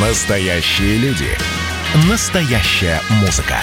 Настоящие 0.00 0.96
люди. 0.98 1.26
Настоящая 2.08 3.00
музыка. 3.20 3.56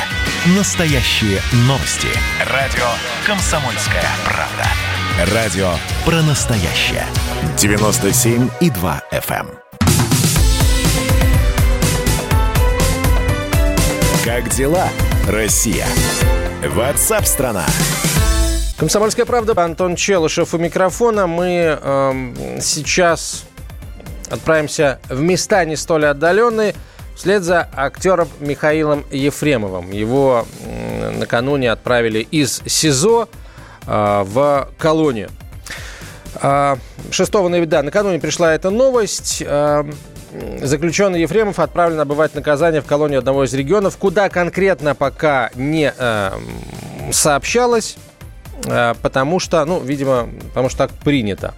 Настоящие 0.58 1.39
новости. 1.59 2.09
Радио 2.51 2.83
«Комсомольская 3.25 4.04
правда». 4.25 5.33
Радио 5.33 5.69
про 6.03 6.21
настоящее. 6.23 7.05
97,2 7.55 9.01
FM. 9.13 9.47
эм. 9.47 9.59
Как 14.25 14.49
дела, 14.49 14.89
Россия? 15.29 15.88
Ватсап-страна! 16.67 17.65
Комсомольская 18.77 19.25
правда. 19.25 19.54
Антон 19.63 19.95
Челышев 19.95 20.54
у 20.54 20.57
микрофона. 20.57 21.27
Мы 21.27 21.79
эм, 21.81 22.36
сейчас 22.59 23.45
отправимся 24.36 24.99
в 25.09 25.21
места 25.21 25.65
не 25.65 25.75
столь 25.75 26.05
отдаленные 26.05 26.75
вслед 27.15 27.43
за 27.43 27.68
актером 27.75 28.28
Михаилом 28.39 29.05
Ефремовым. 29.11 29.91
Его 29.91 30.46
накануне 31.18 31.71
отправили 31.71 32.19
из 32.19 32.61
СИЗО 32.66 33.30
э, 33.88 34.23
в 34.25 34.69
колонию. 34.77 35.30
А, 36.36 36.77
6 37.11 37.33
ноября, 37.33 37.66
да, 37.66 37.83
накануне 37.83 38.19
пришла 38.19 38.53
эта 38.53 38.69
новость. 38.69 39.44
А, 39.45 39.88
Заключенный 40.61 41.22
Ефремов 41.22 41.59
отправлен 41.59 41.97
отбывать 41.97 42.36
наказание 42.36 42.81
в 42.81 42.86
колонию 42.86 43.19
одного 43.19 43.45
из 43.45 43.53
регионов. 43.53 43.95
Куда 43.95 44.27
конкретно 44.27 44.94
пока 44.94 45.49
не 45.55 45.94
э, 45.97 46.31
сообщалось, 47.09 47.95
потому 49.02 49.39
что, 49.39 49.63
ну, 49.63 49.80
видимо, 49.80 50.27
потому 50.49 50.67
что 50.67 50.80
так 50.80 50.91
принято. 50.91 51.53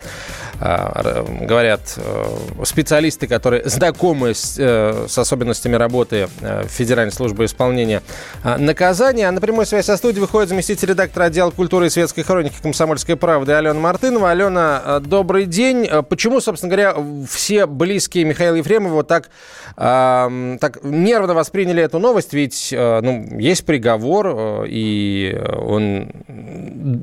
Э, 0.60 1.24
говорят 1.42 1.82
э, 1.98 2.64
специалисты, 2.64 3.28
которые 3.28 3.64
знакомы 3.70 4.34
с, 4.34 4.56
э, 4.58 5.06
с 5.08 5.18
особенностями 5.18 5.76
работы 5.76 6.30
э, 6.42 6.66
Федеральной 6.68 7.12
службы 7.12 7.46
исполнения 7.46 8.02
э, 8.44 8.58
наказания. 8.58 9.28
А 9.28 9.32
на 9.32 9.40
прямой 9.40 9.68
связи 9.68 9.86
со 9.86 9.98
студией 9.98 10.22
выходит 10.22 10.50
заместитель 10.50 10.90
редактора 10.90 11.26
отдела 11.26 11.52
культуры 11.52 11.88
и 11.88 11.90
светской 11.90 12.24
хроники 12.24 12.56
«Комсомольской 12.62 13.16
правды» 13.16 13.54
Алена 13.54 13.80
Мартынова. 13.80 14.32
Алена, 14.32 15.00
добрый 15.00 15.46
день. 15.46 15.88
Почему, 16.10 16.42
собственно 16.42 16.72
говоря, 16.72 16.96
все 17.30 17.68
близкие 17.68 18.26
Михаила 18.26 18.56
Ефремова 18.56 19.04
так, 19.04 19.30
так 19.76 20.84
нервно 20.84 21.34
восприняли 21.34 21.84
эту 21.84 22.00
новость? 22.00 22.34
Ведь 22.34 22.70
ну, 22.72 23.40
есть 23.40 23.66
приговор, 23.66 24.66
и 24.68 25.40
он 25.58 26.12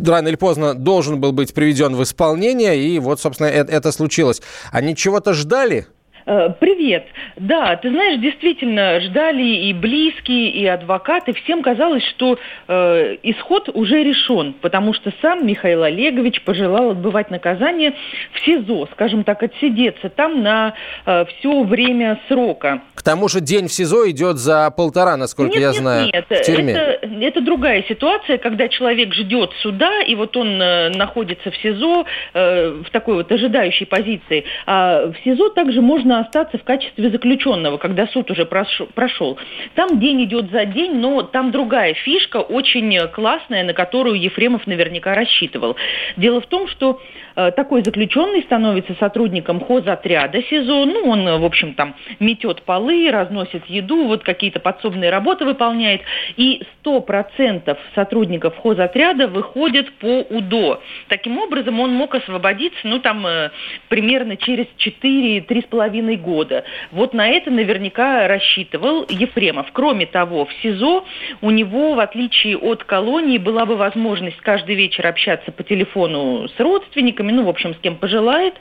рано 0.07 0.29
или 0.29 0.37
поздно 0.37 0.75
должен 0.75 1.21
был 1.21 1.33
быть 1.33 1.55
приведен 1.55 1.95
в 1.95 2.03
исполнение, 2.03 2.77
и 2.77 2.99
вот, 2.99 3.21
собственно, 3.21 3.44
э- 3.51 3.67
это 3.69 3.93
случилось. 3.93 4.43
Они 4.73 4.95
чего-то 4.97 5.33
ждали? 5.33 5.87
Э, 6.27 6.51
Привет. 6.59 7.07
Да, 7.37 7.77
ты 7.77 7.91
знаешь, 7.91 8.21
действительно, 8.21 9.01
ждали 9.01 9.43
и 9.43 9.73
близкие, 9.73 10.51
и 10.51 10.67
адвокаты. 10.67 11.33
Всем 11.45 11.63
казалось, 11.63 12.05
что 12.05 12.39
э, 12.67 13.17
исход 13.23 13.69
уже 13.75 14.03
решен, 14.03 14.55
потому 14.55 14.95
что 14.95 15.13
сам 15.21 15.47
Михаил 15.47 15.83
Олегович 15.83 16.43
пожелал 16.43 16.93
отбывать 16.93 17.31
наказание 17.31 17.95
в 18.33 18.41
СИЗО, 18.45 18.89
скажем 18.93 19.25
так, 19.25 19.43
отсидеться 19.43 20.09
там 20.09 20.43
на 20.43 20.75
э, 21.05 21.25
все 21.27 21.63
время 21.65 22.21
срока. 22.29 22.83
К 22.95 23.03
тому 23.03 23.29
же 23.29 23.41
день 23.41 23.69
в 23.69 23.73
СИЗО 23.73 24.11
идет 24.11 24.39
за 24.39 24.71
полтора, 24.71 25.17
насколько 25.17 25.59
нет, 25.59 25.61
я 25.61 25.69
нет, 25.69 25.77
знаю, 25.77 26.11
нет, 26.13 26.27
в 26.31 26.43
тюрьме. 26.43 26.73
Это, 26.73 27.09
это 27.21 27.41
другая 27.43 27.85
ситуация, 27.87 28.39
когда 28.39 28.69
человек 28.69 29.13
ждет 29.13 29.51
суда, 29.61 30.01
и 30.03 30.15
вот 30.15 30.37
он 30.37 30.61
э, 30.61 30.89
находится 30.91 31.51
в 31.51 31.57
СИЗО 31.57 32.07
э, 32.33 32.83
в 32.87 32.91
такой 32.91 33.17
вот 33.17 33.31
ожидающей 33.31 33.85
позиции. 33.85 34.45
А 34.67 35.09
в 35.09 35.15
СИЗО 35.25 35.51
также 35.51 35.83
можно 35.83 36.14
остаться 36.21 36.59
в 36.59 36.65
качестве 36.65 37.11
заключенного, 37.11 37.79
когда 37.79 38.07
суд 38.09 38.31
уже 38.31 38.47
прошел. 38.47 39.39
Там 39.75 40.01
день 40.01 40.25
идет 40.25 40.51
за 40.51 40.65
день, 40.65 40.97
но 40.97 41.23
там 41.23 41.51
другая 41.51 41.95
фишка, 41.95 42.39
очень 42.39 42.99
классная, 43.09 43.65
на 43.65 43.73
которую 43.73 44.21
Ефремов 44.21 44.67
наверняка 44.67 45.15
рассчитывал. 45.15 45.77
Дело 46.17 46.41
в 46.41 46.47
том, 46.47 46.69
что 46.69 47.01
э, 47.37 47.51
такой 47.53 47.83
заключенный 47.83 48.43
становится 48.43 48.95
сотрудником 48.95 49.61
хозотряда 49.61 50.43
СИЗО, 50.43 50.85
ну, 50.87 51.11
он, 51.11 51.25
в 51.41 51.45
общем, 51.45 51.75
там 51.75 51.95
метет 52.21 52.63
полы, 52.63 53.11
разносит 53.11 53.67
еду, 53.67 54.07
вот 54.07 54.23
какие-то 54.23 54.61
подсобные 54.61 55.11
работы 55.11 55.45
выполняет, 55.45 56.03
и 56.37 56.63
100% 56.85 57.77
сотрудников 57.95 58.57
хозотряда 58.59 59.29
выходят 59.29 59.93
по 59.95 60.21
УДО. 60.23 60.81
Таким 61.09 61.39
образом, 61.39 61.81
он 61.81 61.93
мог 61.93 62.15
освободиться, 62.15 62.81
ну, 62.85 62.99
там, 63.01 63.27
э, 63.27 63.51
примерно 63.89 64.37
через 64.37 64.67
4-3,5 64.79 66.04
года. 66.13 66.65
Вот 66.93 67.15
на 67.15 67.29
это 67.29 67.51
наверняка 67.51 68.29
рассчитывал 68.29 69.07
Ефремов. 69.09 69.67
Кроме 69.73 70.07
того, 70.07 70.45
в 70.45 70.53
СИЗО 70.63 71.05
у 71.41 71.51
него, 71.51 71.95
в 71.95 72.01
отличие 72.01 72.57
от 72.57 72.85
колонии, 72.85 73.39
была 73.39 73.67
бы 73.67 73.77
возможность 73.77 74.37
каждый 74.39 74.75
вечер 74.75 75.07
общаться 75.07 75.51
по 75.51 75.63
телефону 75.63 76.49
с 76.49 76.61
родственниками, 76.61 77.33
ну, 77.33 77.45
в 77.45 77.49
общем, 77.49 77.75
с 77.75 77.79
кем 77.79 77.97
пожелает. 77.97 78.55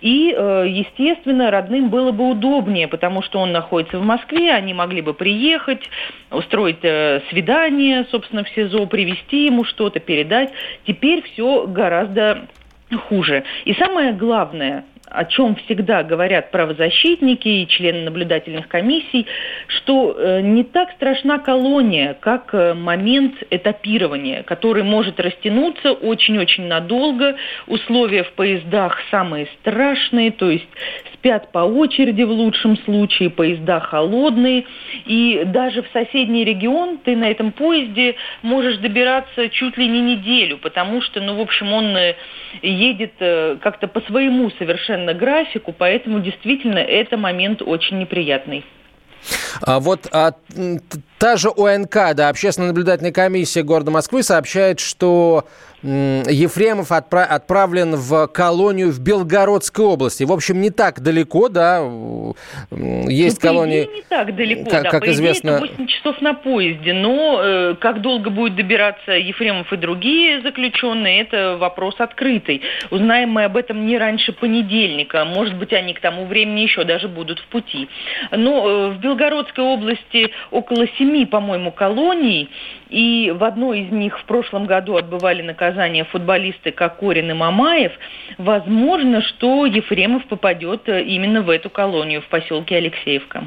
И, 0.00 0.34
э, 0.36 0.66
естественно, 0.68 1.50
родным 1.50 1.88
было 1.88 2.12
бы 2.12 2.28
удобнее, 2.28 2.88
потому 2.88 3.22
что 3.22 3.38
он 3.38 3.52
находится 3.52 3.98
в 3.98 4.04
Москве, 4.04 4.52
они 4.52 4.74
могли 4.74 5.00
бы 5.00 5.14
приехать, 5.14 5.82
устроить 6.30 6.82
э, 6.82 7.22
свидание, 7.30 8.06
собственно, 8.10 8.44
в 8.44 8.48
СИЗО, 8.50 8.86
привезти 8.86 9.46
ему 9.46 9.64
что-то, 9.64 10.00
передать. 10.00 10.50
Теперь 10.86 11.22
все 11.22 11.66
гораздо 11.66 12.48
хуже. 13.08 13.44
И 13.64 13.74
самое 13.74 14.12
главное, 14.12 14.84
о 15.10 15.24
чем 15.24 15.56
всегда 15.56 16.02
говорят 16.02 16.50
правозащитники 16.50 17.48
и 17.48 17.66
члены 17.66 18.02
наблюдательных 18.02 18.68
комиссий, 18.68 19.26
что 19.68 20.14
э, 20.16 20.40
не 20.40 20.64
так 20.64 20.92
страшна 20.92 21.38
колония, 21.38 22.14
как 22.14 22.52
э, 22.52 22.74
момент 22.74 23.34
этапирования, 23.50 24.42
который 24.42 24.82
может 24.82 25.18
растянуться 25.20 25.92
очень-очень 25.92 26.66
надолго. 26.66 27.36
Условия 27.66 28.24
в 28.24 28.32
поездах 28.32 28.98
самые 29.10 29.48
страшные, 29.60 30.30
то 30.30 30.50
есть 30.50 30.68
спят 31.14 31.52
по 31.52 31.60
очереди 31.60 32.22
в 32.22 32.30
лучшем 32.30 32.76
случае, 32.78 33.30
поезда 33.30 33.80
холодные. 33.80 34.64
И 35.06 35.42
даже 35.46 35.82
в 35.82 35.88
соседний 35.92 36.44
регион 36.44 36.98
ты 36.98 37.16
на 37.16 37.30
этом 37.30 37.52
поезде 37.52 38.16
можешь 38.42 38.76
добираться 38.78 39.48
чуть 39.48 39.76
ли 39.78 39.88
не 39.88 40.00
неделю, 40.00 40.58
потому 40.58 41.00
что, 41.00 41.20
ну, 41.20 41.36
в 41.36 41.40
общем, 41.40 41.72
он 41.72 41.96
э, 41.96 42.14
едет 42.62 43.14
как-то 43.60 43.88
по 43.88 44.00
своему 44.02 44.50
совершенно 44.58 44.97
графику, 45.14 45.74
поэтому 45.76 46.20
действительно 46.20 46.78
это 46.78 47.16
момент 47.16 47.62
очень 47.62 47.98
неприятный. 47.98 48.64
А 49.62 49.80
вот 49.80 50.06
а, 50.12 50.32
та 51.18 51.36
же 51.36 51.48
ОНК, 51.48 52.14
да, 52.14 52.28
Общественная 52.28 52.68
наблюдательная 52.68 53.12
комиссия 53.12 53.62
города 53.62 53.90
Москвы 53.90 54.22
сообщает, 54.22 54.80
что 54.80 55.46
Ефремов 55.82 56.90
отпра- 56.90 57.24
отправлен 57.24 57.94
в 57.94 58.26
колонию 58.28 58.90
в 58.90 59.00
Белгородской 59.00 59.84
области. 59.84 60.24
В 60.24 60.32
общем, 60.32 60.60
не 60.60 60.70
так 60.70 61.00
далеко, 61.00 61.48
да, 61.48 61.78
есть 62.70 63.42
Ну, 63.42 63.48
колонии... 63.48 63.88
не 63.94 64.02
так 64.08 64.34
далеко, 64.34 64.68
как- 64.70 64.82
да. 64.84 64.90
как 64.90 65.04
по 65.04 65.10
известно- 65.10 65.58
идее, 65.58 65.66
это 65.66 65.76
8 65.78 65.86
часов 65.86 66.20
на 66.20 66.34
поезде, 66.34 66.92
но 66.94 67.40
э, 67.42 67.74
как 67.80 68.00
долго 68.02 68.30
будет 68.30 68.56
добираться 68.56 69.12
Ефремов 69.12 69.72
и 69.72 69.76
другие 69.76 70.40
заключенные, 70.42 71.20
это 71.22 71.56
вопрос 71.58 71.94
открытый. 71.98 72.62
Узнаем 72.90 73.30
мы 73.30 73.44
об 73.44 73.56
этом 73.56 73.86
не 73.86 73.98
раньше 73.98 74.32
понедельника, 74.32 75.24
может 75.24 75.54
быть, 75.56 75.72
они 75.72 75.94
к 75.94 76.00
тому 76.00 76.26
времени 76.26 76.60
еще 76.60 76.84
даже 76.84 77.08
будут 77.08 77.38
в 77.38 77.46
пути. 77.46 77.88
Но 78.32 78.68
э, 78.68 78.88
в 78.90 78.98
Белгородской 79.00 79.62
области 79.64 80.30
около 80.50 80.86
семи, 80.98 81.24
по-моему, 81.24 81.70
колоний, 81.70 82.50
и 82.90 83.32
в 83.38 83.44
одной 83.44 83.80
из 83.82 83.92
них 83.92 84.18
в 84.18 84.24
прошлом 84.24 84.66
году 84.66 84.96
отбывали 84.96 85.42
наказание 85.42 85.67
футболисты 86.04 86.72
Кокорин 86.72 87.30
и 87.30 87.34
Мамаев. 87.34 87.92
Возможно, 88.38 89.22
что 89.22 89.66
Ефремов 89.66 90.26
попадет 90.26 90.88
э, 90.88 91.02
именно 91.02 91.42
в 91.42 91.50
эту 91.50 91.70
колонию 91.70 92.22
в 92.22 92.26
поселке 92.26 92.76
Алексеевка. 92.76 93.44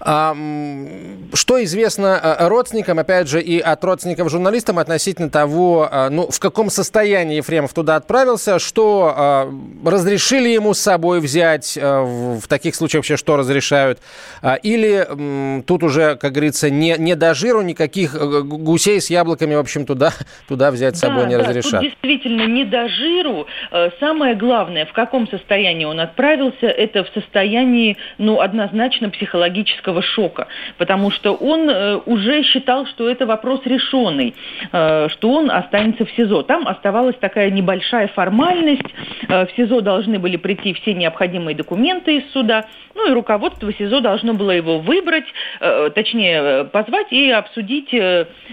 Что 0.00 1.62
известно 1.62 2.18
а, 2.18 2.48
родственникам, 2.48 2.98
опять 2.98 3.28
же, 3.28 3.40
и 3.40 3.60
от 3.60 3.84
родственников 3.84 4.30
журналистам 4.30 4.78
относительно 4.78 5.30
того, 5.30 5.88
а, 5.90 6.10
ну, 6.10 6.28
в 6.28 6.40
каком 6.40 6.70
состоянии 6.70 7.36
Ефремов 7.36 7.72
туда 7.72 7.96
отправился, 7.96 8.58
что 8.58 9.14
а, 9.16 9.52
разрешили 9.84 10.48
ему 10.48 10.74
с 10.74 10.80
собой 10.80 11.20
взять, 11.20 11.78
в, 11.80 12.42
таких 12.48 12.74
случаях 12.74 13.02
вообще 13.02 13.16
что 13.16 13.36
разрешают, 13.36 14.00
или 14.62 15.62
тут 15.66 15.82
уже, 15.82 16.16
как 16.16 16.32
говорится, 16.32 16.70
не, 16.70 16.96
не 16.98 17.14
до 17.14 17.34
жиру, 17.34 17.62
никаких 17.62 18.14
э, 18.14 18.42
гу- 18.42 18.58
гусей 18.58 19.00
с 19.00 19.10
яблоками, 19.10 19.54
в 19.54 19.58
общем, 19.58 19.86
туда, 19.86 20.12
туда 20.48 20.70
взять 20.70 20.96
с 20.96 21.00
собой 21.00 21.24
да, 21.24 21.28
не 21.28 21.38
да, 21.38 21.44
разрешат. 21.44 21.80
Тут 21.80 21.90
действительно 21.90 22.46
не 22.46 22.64
до 22.64 22.88
жиру. 22.88 23.46
Э, 23.70 23.90
Самое 24.00 24.34
главное, 24.34 24.86
в 24.86 24.92
каком 24.92 25.28
состоянии 25.28 25.84
он 25.84 26.00
отправился, 26.00 26.66
это 26.66 27.04
в 27.04 27.08
состоянии, 27.14 27.96
ну, 28.18 28.40
однозначно 28.40 29.10
психологического 29.10 29.41
психологического 29.42 30.02
шока, 30.02 30.46
потому 30.78 31.10
что 31.10 31.34
он 31.34 31.68
э, 31.68 31.96
уже 32.06 32.42
считал, 32.42 32.86
что 32.86 33.08
это 33.08 33.26
вопрос 33.26 33.60
решенный, 33.64 34.34
э, 34.72 35.08
что 35.10 35.30
он 35.30 35.50
останется 35.50 36.04
в 36.04 36.10
СИЗО. 36.12 36.42
Там 36.42 36.68
оставалась 36.68 37.16
такая 37.16 37.50
небольшая 37.50 38.08
формальность, 38.08 38.82
э, 39.28 39.46
в 39.46 39.50
СИЗО 39.56 39.80
должны 39.80 40.18
были 40.18 40.36
прийти 40.36 40.74
все 40.74 40.94
необходимые 40.94 41.56
документы 41.56 42.18
из 42.18 42.32
суда, 42.32 42.66
ну 42.94 43.10
и 43.10 43.14
руководство 43.14 43.72
СИЗО 43.72 44.00
должно 44.00 44.34
было 44.34 44.50
его 44.50 44.78
выбрать, 44.78 45.24
точнее 45.94 46.64
позвать 46.64 47.10
и 47.10 47.30
обсудить 47.30 47.90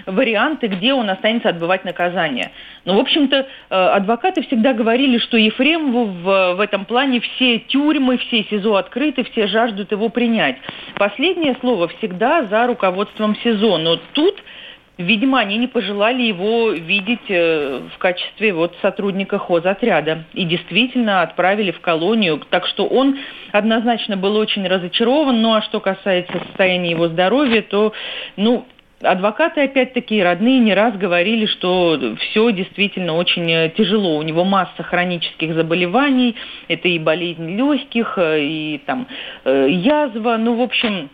варианты, 0.06 0.68
где 0.68 0.94
он 0.94 1.09
останется 1.09 1.50
отбывать 1.50 1.83
наказание. 1.83 2.51
Но, 2.86 2.95
в 2.95 3.00
общем-то, 3.00 3.47
адвокаты 3.69 4.41
всегда 4.44 4.74
говорили, 4.74 5.18
что 5.18 5.38
Ефремову 5.38 6.06
в, 6.06 6.53
в 6.56 6.59
этом 6.62 6.86
плане 6.86 7.19
все 7.19 7.59
тюрьмы, 7.59 8.18
все 8.18 8.45
СИЗО 8.50 8.75
открыты, 8.75 9.25
все 9.25 9.47
жаждут 9.47 9.91
его 9.91 10.09
принять. 10.09 10.57
Последнее 10.96 11.56
слово 11.62 11.88
всегда 11.88 12.44
за 12.46 12.68
руководством 12.68 13.36
СИЗО. 13.36 13.78
Но 13.78 13.98
тут 14.14 14.42
Видимо, 15.00 15.40
они 15.40 15.56
не 15.56 15.68
пожелали 15.68 16.24
его 16.24 16.72
видеть 16.72 17.24
э, 17.30 17.80
в 17.96 17.98
качестве 18.00 18.52
вот 18.52 18.76
сотрудника 18.81 19.40
хозотряда 19.40 20.26
и 20.34 20.44
действительно 20.44 21.22
отправили 21.22 21.72
в 21.72 21.80
колонию. 21.80 22.42
Так 22.50 22.68
что 22.68 22.86
он 22.86 23.18
однозначно 23.54 24.18
был 24.18 24.36
очень 24.36 24.68
разочарован. 24.68 25.42
Ну 25.42 25.54
а 25.54 25.62
что 25.62 25.80
касается 25.80 26.34
состояния 26.48 26.92
его 26.92 27.08
здоровья, 27.08 27.62
то, 27.62 27.94
ну, 28.36 28.68
Адвокаты, 29.01 29.62
опять-таки, 29.62 30.22
родные 30.22 30.60
не 30.60 30.74
раз 30.74 30.96
говорили, 30.98 31.46
что 31.46 32.00
все 32.19 32.51
действительно 32.51 33.13
очень 33.13 33.50
э, 33.50 33.69
тяжело. 33.69 34.18
У 34.18 34.22
него 34.22 34.44
масса 34.44 34.84
хронических 34.84 35.54
заболеваний, 35.54 36.36
это 36.68 36.88
и 36.88 37.00
болезнь 37.00 37.56
легких, 37.56 38.18
э, 38.18 38.42
и 38.42 38.81
там 38.86 39.07
язва, 39.46 40.38
ну, 40.38 40.56
в 40.56 40.62
общем, 40.62 41.10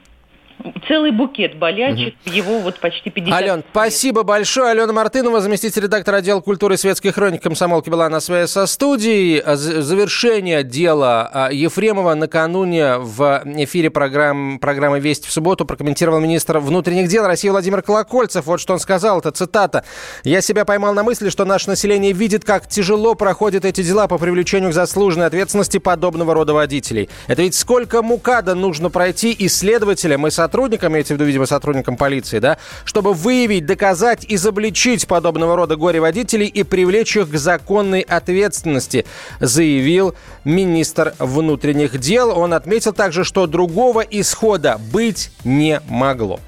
целый 0.87 1.11
букет 1.11 1.57
болячек, 1.57 2.15
угу. 2.25 2.35
его 2.35 2.59
вот 2.59 2.79
почти 2.79 3.09
50 3.09 3.33
Ален, 3.33 3.55
лет. 3.57 3.65
спасибо 3.71 4.23
большое. 4.23 4.71
Алена 4.71 4.91
Мартынова, 4.91 5.41
заместитель 5.41 5.83
редактора 5.83 6.17
отдела 6.17 6.41
культуры 6.41 6.75
и 6.75 6.77
светской 6.77 7.11
хроники 7.11 7.43
комсомолки 7.43 7.89
была 7.89 8.09
на 8.09 8.19
связи 8.19 8.49
со 8.49 8.65
студией. 8.65 9.41
Завершение 9.55 10.63
дела 10.63 11.29
а, 11.31 11.49
Ефремова 11.51 12.15
накануне 12.15 12.97
в 12.97 13.43
эфире 13.45 13.89
программ, 13.89 14.59
программы 14.59 14.99
«Вести 14.99 15.27
в 15.27 15.31
субботу» 15.31 15.65
прокомментировал 15.65 16.19
министр 16.19 16.59
внутренних 16.59 17.07
дел 17.07 17.25
России 17.25 17.49
Владимир 17.49 17.81
Колокольцев. 17.81 18.45
Вот 18.45 18.59
что 18.59 18.73
он 18.73 18.79
сказал, 18.79 19.19
это 19.19 19.31
цитата. 19.31 19.83
«Я 20.23 20.41
себя 20.41 20.65
поймал 20.65 20.93
на 20.93 21.03
мысли, 21.03 21.29
что 21.29 21.45
наше 21.45 21.69
население 21.69 22.11
видит, 22.11 22.43
как 22.43 22.67
тяжело 22.67 23.15
проходят 23.15 23.65
эти 23.65 23.83
дела 23.83 24.07
по 24.07 24.17
привлечению 24.17 24.71
к 24.71 24.73
заслуженной 24.73 25.27
ответственности 25.27 25.77
подобного 25.77 26.33
рода 26.33 26.53
водителей. 26.53 27.09
Это 27.27 27.43
ведь 27.43 27.55
сколько 27.55 28.01
мукада 28.01 28.55
нужно 28.55 28.89
пройти 28.89 29.35
исследователям 29.37 30.25
и 30.27 30.31
сотрудникам 30.31 30.54
сотрудникам, 30.55 30.93
имеется 30.93 31.13
в 31.13 31.17
виду, 31.17 31.25
видимо, 31.25 31.45
сотрудникам 31.45 31.97
полиции, 31.97 32.39
да, 32.39 32.57
чтобы 32.85 33.13
выявить, 33.13 33.65
доказать, 33.65 34.25
изобличить 34.25 35.05
подобного 35.05 35.57
рода 35.57 35.75
горе-водителей 35.75 36.47
и 36.47 36.63
привлечь 36.63 37.17
их 37.17 37.29
к 37.29 37.35
законной 37.35 37.99
ответственности, 37.99 39.05
заявил 39.41 40.15
министр 40.45 41.13
внутренних 41.19 41.99
дел. 41.99 42.29
Он 42.29 42.53
отметил 42.53 42.93
также, 42.93 43.25
что 43.25 43.47
другого 43.47 43.99
исхода 43.99 44.79
быть 44.93 45.29
не 45.43 45.81
могло. 45.89 46.39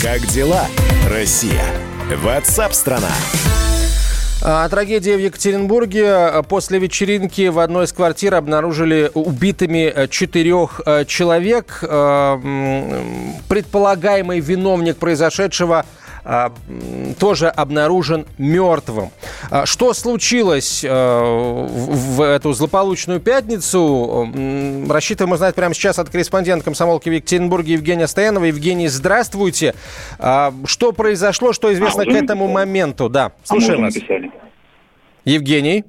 Как 0.00 0.24
дела, 0.28 0.66
Россия? 1.10 1.64
Ватсап-страна! 2.22 3.10
А, 3.10 3.67
трагедия 4.70 5.16
в 5.16 5.20
Екатеринбурге. 5.20 6.42
После 6.48 6.78
вечеринки 6.78 7.48
в 7.48 7.58
одной 7.58 7.84
из 7.84 7.92
квартир 7.92 8.34
обнаружили 8.34 9.10
убитыми 9.12 9.92
э, 9.94 10.08
четырех 10.08 10.80
э, 10.86 11.04
человек. 11.04 11.80
Э, 11.82 12.38
предполагаемый 13.48 14.40
виновник 14.40 14.96
произошедшего 14.96 15.84
а, 16.30 16.52
тоже 17.18 17.48
обнаружен 17.48 18.26
мертвым. 18.36 19.10
А, 19.50 19.64
что 19.64 19.94
случилось 19.94 20.84
в 20.84 22.22
эту 22.22 22.52
злополучную 22.52 23.18
пятницу? 23.18 24.28
Рассчитываем 24.90 25.32
узнать 25.32 25.54
прямо 25.54 25.72
сейчас 25.72 25.98
от 25.98 26.10
корреспондента 26.10 26.66
комсомолки 26.66 27.08
в 27.08 27.12
Екатеринбурге 27.12 27.74
Евгения 27.74 28.06
Стоянова. 28.06 28.44
Евгений, 28.44 28.88
здравствуйте. 28.88 29.74
А, 30.18 30.52
что 30.66 30.92
произошло, 30.92 31.54
что 31.54 31.72
известно 31.72 32.02
а, 32.02 32.04
к 32.04 32.10
этому 32.10 32.46
моменту? 32.46 33.08
Да, 33.08 33.32
слушаем 33.44 33.80
а 33.80 33.84
вас. 33.84 33.94
Написали. 33.94 34.27
Евгений. 35.24 35.84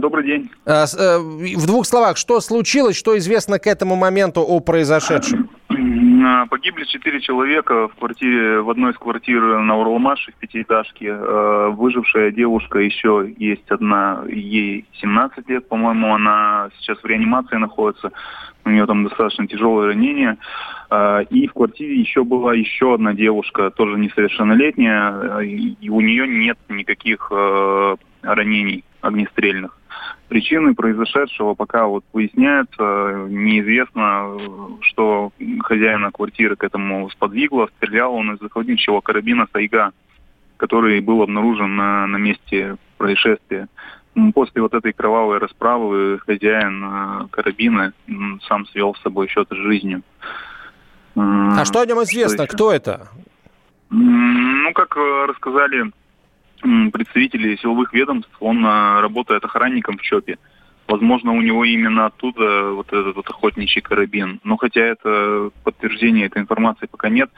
Добрый 0.00 0.24
день. 0.24 0.50
Э, 0.66 0.84
в 1.18 1.66
двух 1.66 1.86
словах, 1.86 2.16
что 2.16 2.40
случилось, 2.40 2.96
что 2.96 3.16
известно 3.18 3.58
к 3.58 3.66
этому 3.66 3.96
моменту 3.96 4.42
о 4.42 4.60
произошедшем? 4.60 5.48
Погибли 6.50 6.84
четыре 6.84 7.20
человека 7.20 7.88
в 7.88 7.94
квартире, 7.94 8.60
в 8.60 8.70
одной 8.70 8.92
из 8.92 8.98
квартир 8.98 9.40
на 9.60 9.76
Уралмаше 9.78 10.32
в 10.32 10.34
пятиэтажке. 10.34 11.14
Выжившая 11.14 12.30
девушка 12.32 12.80
еще 12.80 13.32
есть 13.38 13.70
одна, 13.70 14.24
ей 14.28 14.84
17 15.00 15.48
лет, 15.48 15.68
по-моему, 15.68 16.14
она 16.14 16.70
сейчас 16.78 16.98
в 16.98 17.06
реанимации 17.06 17.56
находится. 17.56 18.12
У 18.64 18.70
нее 18.70 18.86
там 18.86 19.04
достаточно 19.04 19.46
тяжелое 19.46 19.86
ранение. 19.86 20.36
И 21.30 21.46
в 21.46 21.52
квартире 21.52 22.00
еще 22.00 22.24
была 22.24 22.54
еще 22.54 22.94
одна 22.94 23.14
девушка, 23.14 23.70
тоже 23.70 23.98
несовершеннолетняя, 23.98 25.40
и 25.40 25.88
у 25.88 26.00
нее 26.00 26.26
нет 26.26 26.58
никаких 26.68 27.30
э, 27.30 27.96
ранений 28.22 28.84
огнестрельных. 29.00 29.76
Причины 30.28 30.74
произошедшего 30.74 31.54
пока 31.54 31.86
вот 31.86 32.04
выясняются. 32.12 33.26
Неизвестно, 33.28 34.36
что 34.82 35.32
хозяина 35.60 36.10
квартиры 36.12 36.56
к 36.56 36.64
этому 36.64 37.08
сподвигло. 37.10 37.68
Стрелял 37.76 38.14
он 38.14 38.34
из 38.34 38.42
охотничьего 38.42 39.00
карабина 39.00 39.46
«Сайга», 39.52 39.92
который 40.58 41.00
был 41.00 41.22
обнаружен 41.22 41.76
на, 41.76 42.06
на 42.06 42.16
месте 42.18 42.76
происшествия. 42.98 43.68
После 44.34 44.60
вот 44.60 44.74
этой 44.74 44.92
кровавой 44.92 45.38
расправы 45.38 46.18
хозяин 46.18 46.84
э, 46.84 47.28
карабина 47.30 47.92
сам 48.48 48.66
свел 48.66 48.94
с 48.94 49.02
собой 49.02 49.28
счет 49.28 49.48
с 49.48 49.54
жизнью. 49.54 50.02
А 51.14 51.64
что 51.64 51.80
о 51.80 51.86
нем 51.86 52.02
известно? 52.02 52.46
Кто 52.46 52.72
это? 52.72 53.08
Ну, 53.90 54.72
как 54.72 54.96
э, 54.96 55.26
рассказали 55.28 55.92
представителей 56.92 57.56
силовых 57.58 57.92
ведомств, 57.92 58.30
он 58.40 58.64
а, 58.64 59.00
работает 59.00 59.44
охранником 59.44 59.98
в 59.98 60.02
ЧОПе. 60.02 60.38
Возможно, 60.88 61.32
у 61.32 61.42
него 61.42 61.66
именно 61.66 62.06
оттуда 62.06 62.70
вот 62.70 62.86
этот 62.86 63.14
вот 63.14 63.28
охотничий 63.28 63.82
карабин. 63.82 64.40
Но 64.42 64.56
хотя 64.56 64.80
это 64.80 65.50
подтверждения 65.62 66.26
этой 66.26 66.40
информации 66.40 66.86
пока 66.86 67.10
нет. 67.10 67.28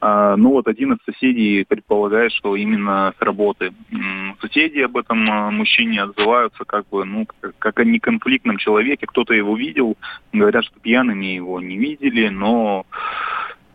А, 0.00 0.36
ну 0.36 0.50
вот 0.50 0.66
один 0.66 0.94
из 0.94 0.98
соседей 1.04 1.64
предполагает, 1.64 2.32
что 2.32 2.56
именно 2.56 3.14
с 3.16 3.22
работы. 3.22 3.72
Соседи 4.40 4.80
об 4.80 4.96
этом 4.96 5.30
а, 5.30 5.50
мужчине 5.52 6.02
отзываются 6.02 6.64
как 6.64 6.88
бы, 6.88 7.04
ну, 7.04 7.28
как 7.60 7.78
о 7.78 7.84
неконфликтном 7.84 8.58
человеке. 8.58 9.06
Кто-то 9.06 9.34
его 9.34 9.56
видел, 9.56 9.96
говорят, 10.32 10.64
что 10.64 10.80
пьяными 10.80 11.26
его 11.26 11.60
не 11.60 11.76
видели, 11.76 12.28
но 12.28 12.86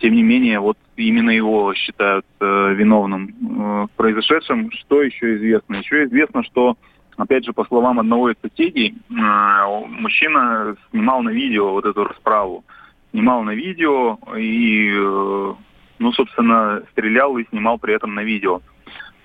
тем 0.01 0.15
не 0.15 0.23
менее, 0.23 0.59
вот 0.59 0.77
именно 0.95 1.29
его 1.29 1.73
считают 1.75 2.25
э, 2.39 2.73
виновным 2.73 3.27
э, 3.29 3.87
в 3.87 3.89
произошедшем. 3.95 4.71
Что 4.71 5.03
еще 5.03 5.35
известно? 5.37 5.75
Еще 5.75 6.05
известно, 6.05 6.43
что, 6.43 6.75
опять 7.17 7.45
же, 7.45 7.53
по 7.53 7.65
словам 7.65 7.99
одного 7.99 8.31
из 8.31 8.35
соседей, 8.41 8.95
э, 9.09 9.85
мужчина 9.87 10.75
снимал 10.89 11.21
на 11.21 11.29
видео 11.29 11.71
вот 11.71 11.85
эту 11.85 12.03
расправу. 12.03 12.63
Снимал 13.11 13.43
на 13.43 13.51
видео 13.51 14.17
и, 14.35 14.91
э, 14.91 15.53
ну, 15.99 16.11
собственно, 16.13 16.81
стрелял 16.91 17.37
и 17.37 17.45
снимал 17.49 17.77
при 17.77 17.93
этом 17.93 18.15
на 18.15 18.23
видео. 18.23 18.61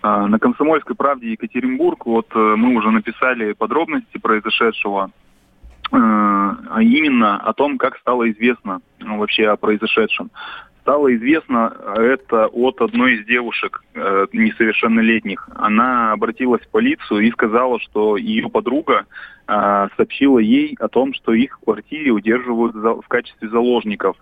Э, 0.03 0.27
на 0.27 0.39
«Комсомольской 0.39 0.95
правде» 0.95 1.33
Екатеринбург, 1.33 2.05
вот 2.05 2.27
э, 2.35 2.39
мы 2.39 2.77
уже 2.77 2.91
написали 2.91 3.55
подробности 3.55 4.19
произошедшего, 4.19 5.11
а 5.93 6.83
именно 6.83 7.39
о 7.39 7.53
том, 7.53 7.79
как 7.79 7.97
стало 7.99 8.31
известно 8.31 8.81
ну, 8.99 9.19
вообще 9.19 9.49
о 9.49 9.57
произошедшем 9.57 10.31
стало 10.87 11.13
известно 11.17 11.77
это 11.97 12.47
от 12.47 12.81
одной 12.81 13.17
из 13.17 13.27
девушек 13.27 13.83
э, 13.95 14.27
несовершеннолетних. 14.33 15.49
Она 15.57 16.13
обратилась 16.13 16.63
в 16.63 16.69
полицию 16.69 17.23
и 17.23 17.33
сказала, 17.33 17.81
что 17.81 18.17
ее 18.17 18.49
подруга 18.49 19.05
э, 19.49 19.89
сообщила 19.97 20.39
ей 20.39 20.77
о 20.79 20.87
том, 20.87 21.13
что 21.13 21.33
их 21.33 21.59
в 21.59 21.65
квартире 21.65 22.13
удерживают 22.13 22.77
в 22.77 23.09
качестве 23.09 23.49
заложников. 23.49 24.17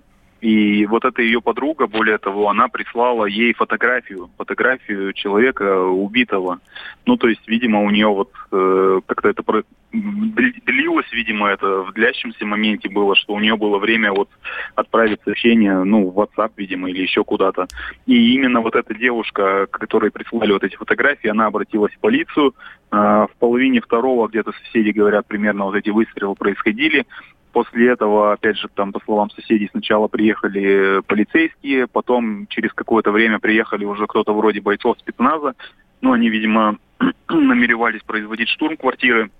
И 0.44 0.84
вот 0.84 1.06
эта 1.06 1.22
ее 1.22 1.40
подруга, 1.40 1.86
более 1.86 2.18
того, 2.18 2.50
она 2.50 2.68
прислала 2.68 3.24
ей 3.24 3.54
фотографию, 3.54 4.28
фотографию 4.36 5.14
человека 5.14 5.80
убитого. 5.80 6.60
Ну, 7.06 7.16
то 7.16 7.28
есть, 7.28 7.48
видимо, 7.48 7.80
у 7.80 7.88
нее 7.88 8.08
вот 8.08 8.30
э, 8.52 9.00
как-то 9.06 9.30
это 9.30 9.42
про... 9.42 9.62
длилось, 9.90 11.10
видимо, 11.12 11.48
это 11.48 11.80
в 11.84 11.94
длящемся 11.94 12.44
моменте 12.44 12.90
было, 12.90 13.16
что 13.16 13.32
у 13.32 13.40
нее 13.40 13.56
было 13.56 13.78
время 13.78 14.12
вот 14.12 14.28
отправить 14.74 15.22
сообщение, 15.24 15.82
ну, 15.82 16.10
в 16.10 16.20
WhatsApp, 16.20 16.52
видимо, 16.58 16.90
или 16.90 17.00
еще 17.00 17.24
куда-то. 17.24 17.66
И 18.04 18.34
именно 18.34 18.60
вот 18.60 18.76
эта 18.76 18.94
девушка, 18.94 19.66
которой 19.70 20.10
прислали 20.10 20.52
вот 20.52 20.62
эти 20.62 20.76
фотографии, 20.76 21.30
она 21.30 21.46
обратилась 21.46 21.94
в 21.94 22.00
полицию. 22.00 22.54
Э, 22.92 23.28
в 23.32 23.36
половине 23.38 23.80
второго 23.80 24.28
где-то 24.28 24.52
соседи 24.52 24.90
говорят, 24.90 25.26
примерно 25.26 25.64
вот 25.64 25.76
эти 25.76 25.88
выстрелы 25.88 26.34
происходили. 26.34 27.06
После 27.54 27.92
этого, 27.92 28.32
опять 28.32 28.56
же, 28.56 28.66
там, 28.74 28.90
по 28.90 28.98
словам 29.04 29.30
соседей, 29.30 29.68
сначала 29.70 30.08
приехали 30.08 31.00
полицейские, 31.06 31.86
потом 31.86 32.48
через 32.48 32.72
какое-то 32.72 33.12
время 33.12 33.38
приехали 33.38 33.84
уже 33.84 34.08
кто-то 34.08 34.34
вроде 34.34 34.60
бойцов 34.60 34.98
спецназа. 34.98 35.54
Ну, 36.00 36.12
они, 36.12 36.30
видимо, 36.30 36.78
намеревались 37.28 38.02
производить 38.02 38.48
штурм 38.48 38.76
квартиры. 38.76 39.30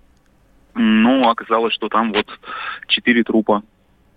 Но 0.74 1.28
оказалось, 1.28 1.74
что 1.74 1.88
там 1.88 2.12
вот 2.12 2.26
четыре 2.86 3.24
трупа 3.24 3.64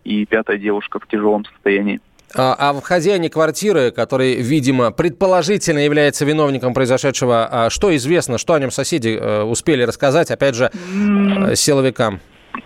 и 0.03 0.27
пятая 0.27 0.59
девушка 0.59 0.99
в 0.99 1.07
тяжелом 1.07 1.43
состоянии. 1.45 1.99
А, 2.35 2.55
а 2.59 2.73
в 2.73 2.81
хозяине 2.81 3.31
квартиры, 3.31 3.89
который, 3.89 4.35
видимо, 4.35 4.91
предположительно 4.91 5.79
является 5.79 6.23
виновником 6.23 6.75
произошедшего, 6.75 7.47
а 7.49 7.69
что 7.71 7.95
известно, 7.95 8.37
что 8.37 8.53
о 8.53 8.59
нем 8.59 8.69
соседи 8.69 9.17
э, 9.19 9.41
успели 9.41 9.81
рассказать, 9.81 10.29
опять 10.29 10.53
же, 10.53 10.69
э, 10.69 11.55
силовикам? 11.55 12.19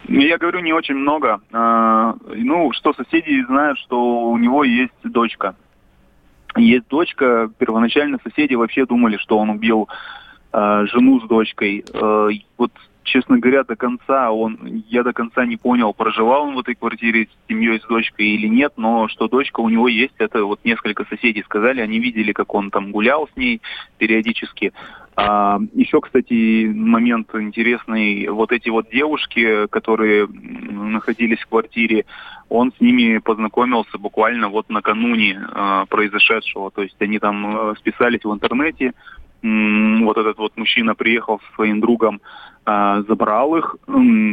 Я 0.07 0.37
говорю, 0.37 0.59
не 0.59 0.73
очень 0.73 0.95
много. 0.95 1.41
А, 1.51 2.15
ну, 2.35 2.71
что 2.73 2.93
соседи 2.93 3.43
знают, 3.45 3.79
что 3.79 4.29
у 4.29 4.37
него 4.37 4.63
есть 4.63 4.93
дочка. 5.03 5.55
Есть 6.55 6.87
дочка. 6.89 7.49
Первоначально 7.57 8.19
соседи 8.23 8.55
вообще 8.55 8.85
думали, 8.85 9.17
что 9.17 9.37
он 9.37 9.49
убил 9.49 9.87
а, 10.51 10.85
жену 10.85 11.21
с 11.21 11.27
дочкой. 11.27 11.85
А, 11.93 12.29
вот 12.57 12.71
честно 13.03 13.39
говоря, 13.39 13.63
до 13.63 13.75
конца 13.75 14.31
он, 14.31 14.83
я 14.89 15.03
до 15.03 15.13
конца 15.13 15.45
не 15.45 15.57
понял, 15.57 15.93
проживал 15.93 16.43
он 16.43 16.55
в 16.55 16.59
этой 16.59 16.75
квартире 16.75 17.27
с 17.27 17.49
семьей, 17.49 17.79
с 17.79 17.87
дочкой 17.87 18.27
или 18.27 18.47
нет, 18.47 18.73
но 18.77 19.07
что 19.07 19.27
дочка 19.27 19.59
у 19.59 19.69
него 19.69 19.87
есть, 19.87 20.13
это 20.17 20.45
вот 20.45 20.59
несколько 20.63 21.05
соседей 21.05 21.43
сказали, 21.43 21.81
они 21.81 21.99
видели, 21.99 22.31
как 22.31 22.53
он 22.53 22.69
там 22.69 22.91
гулял 22.91 23.27
с 23.33 23.35
ней 23.35 23.61
периодически. 23.97 24.73
А, 25.15 25.59
еще, 25.73 25.99
кстати, 25.99 26.65
момент 26.67 27.29
интересный, 27.33 28.27
вот 28.29 28.51
эти 28.51 28.69
вот 28.69 28.89
девушки, 28.89 29.67
которые 29.67 30.27
находились 30.27 31.39
в 31.39 31.47
квартире, 31.47 32.05
он 32.49 32.71
с 32.71 32.79
ними 32.79 33.17
познакомился 33.17 33.97
буквально 33.97 34.49
вот 34.49 34.69
накануне 34.69 35.39
а, 35.51 35.85
произошедшего, 35.85 36.71
то 36.71 36.81
есть 36.81 36.95
они 36.99 37.19
там 37.19 37.45
а, 37.45 37.75
списались 37.75 38.23
в 38.23 38.33
интернете, 38.33 38.93
вот 39.43 40.17
этот 40.17 40.37
вот 40.37 40.55
мужчина 40.55 40.93
приехал 40.93 41.39
со 41.39 41.55
своим 41.55 41.81
другом, 41.81 42.21
забрал 42.65 43.55
их, 43.55 43.75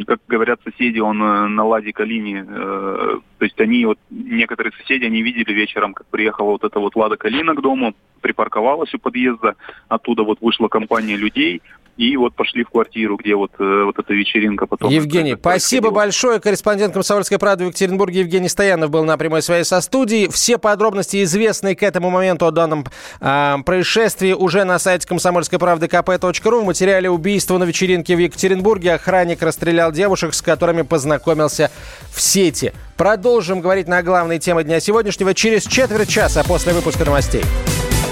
как 0.07 0.21
говорят 0.29 0.61
соседи, 0.63 0.99
он 0.99 1.23
э, 1.23 1.47
на 1.49 1.65
Ладе 1.65 1.93
Калине, 1.93 2.45
э, 2.47 3.19
то 3.39 3.45
есть 3.45 3.59
они 3.59 3.87
вот, 3.87 3.99
некоторые 4.11 4.73
соседи, 4.73 5.05
они 5.07 5.23
видели 5.23 5.53
вечером, 5.53 5.95
как 5.95 6.07
приехала 6.09 6.51
вот 6.51 6.65
эта 6.65 6.79
вот 6.79 6.95
Лада 6.95 7.17
Калина 7.17 7.55
к 7.55 7.63
дому, 7.63 7.95
припарковалась 8.21 8.93
у 8.95 8.99
подъезда, 8.99 9.57
оттуда 9.89 10.25
вот 10.25 10.43
вышла 10.43 10.69
компания 10.69 11.17
людей, 11.17 11.63
и 11.99 12.17
вот 12.17 12.35
пошли 12.37 12.63
в 12.63 12.71
квартиру, 12.71 13.17
где 13.17 13.35
вот, 13.35 13.51
э, 13.59 13.83
вот 13.85 13.99
эта 13.99 14.15
вечеринка 14.15 14.67
потом. 14.67 14.89
Евгений, 14.89 15.35
спасибо 15.35 15.91
большое. 15.91 16.39
Корреспондент 16.39 16.95
«Комсомольской 16.95 17.39
правды» 17.41 17.65
в 17.65 17.69
Екатеринбурге 17.69 18.21
Евгений 18.21 18.49
Стоянов 18.49 18.91
был 18.91 19.05
на 19.05 19.19
прямой 19.19 19.43
связи 19.43 19.67
со 19.67 19.81
студией. 19.81 20.29
Все 20.31 20.59
подробности, 20.59 21.25
известные 21.25 21.75
к 21.75 21.83
этому 21.83 22.11
моменту 22.11 22.47
о 22.47 22.53
данном 22.53 22.85
э, 23.21 23.57
происшествии, 23.67 24.33
уже 24.33 24.63
на 24.63 24.79
сайте 24.79 25.09
«Комсомольской 25.09 25.59
правды» 25.59 25.87
kp.ru. 25.87 26.61
В 26.61 26.67
материале 26.67 27.11
убийства 27.11 27.59
на 27.59 27.65
вечеринке 27.65 28.15
в 28.15 28.21
Екатеринбурге 28.21 28.93
охранник 28.93 29.43
расстрелял 29.43 29.91
девушек, 29.91 30.35
с 30.35 30.41
которыми 30.41 30.83
познакомился 30.83 31.69
в 32.13 32.21
сети. 32.21 32.73
Продолжим 32.97 33.61
говорить 33.61 33.89
на 33.89 34.05
главные 34.05 34.39
темы 34.39 34.63
дня 34.63 34.79
сегодняшнего 34.79 35.35
через 35.35 35.65
четверть 35.65 36.09
часа 36.09 36.45
после 36.45 36.75
выпуска 36.75 37.05
новостей. 37.05 37.43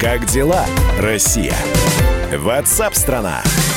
Как 0.00 0.24
дела, 0.26 0.66
Россия? 0.98 1.54
Ватсап-страна! 2.36 3.42
страна 3.44 3.75